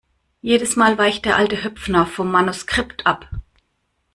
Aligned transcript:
Jedes 0.41 0.75
Mal 0.77 0.97
weicht 0.97 1.25
der 1.25 1.35
alte 1.37 1.63
Höpfner 1.63 2.07
vom 2.07 2.31
Manuskript 2.31 3.05
ab! 3.05 3.29